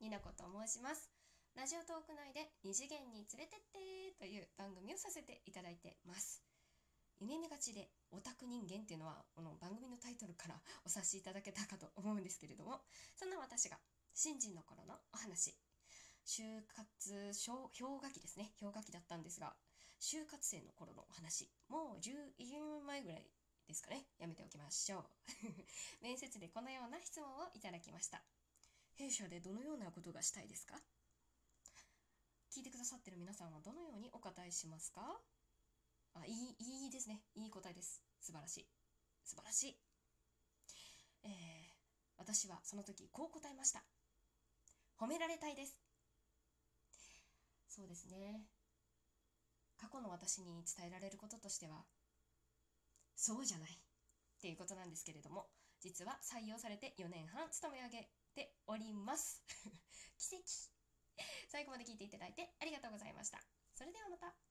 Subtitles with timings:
[0.00, 1.12] ニナコと申します。
[1.54, 6.40] ラジオトーク内で二次元に連れてってという番組をさせていただいてます。
[7.20, 12.80] 夢見がちでオタク人間っていうのはこの番組のタイトルから お察しいただけたかと思うんですけれども
[13.14, 13.76] そんな私が
[14.14, 15.54] 新人の頃のお話。
[16.24, 17.32] 就活
[17.76, 18.54] 氷河期ですね。
[18.58, 19.54] 氷河期だったんですが
[20.00, 21.52] 就活生の頃のお話。
[21.68, 23.28] もう10年前ぐらい
[23.68, 24.06] ですかね。
[24.16, 25.04] やめておきましょう。
[26.00, 28.24] 面接でこのような質問をいただきました。
[29.00, 30.76] 弊社でどのようなことがしたいですか？
[32.52, 35.00] 聞いてくださってる皆さんはどのようにお答えしますか？
[36.12, 37.22] あいいいいですね。
[37.34, 38.02] いい答えです。
[38.20, 38.68] 素晴らしい。
[39.24, 39.76] 素晴らしい。
[41.24, 41.30] えー、
[42.18, 43.82] 私はその時こう答えました。
[45.00, 45.78] 褒められたいです。
[47.68, 48.44] そうですね。
[49.78, 51.86] 過去の私に伝えられることとしては
[53.16, 53.78] そうじゃないっ
[54.42, 55.48] ていうことなんですけれども
[55.80, 58.10] 実は採用されて4年半勤め上げ。
[58.40, 59.44] ております。
[60.16, 60.44] 奇跡。
[61.48, 63.44] 最後まで聞いていただいてありがとうございました。
[63.74, 64.49] それではまた。